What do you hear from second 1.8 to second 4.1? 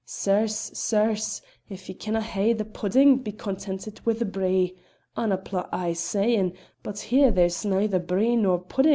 ye canna hae the puddin' be contented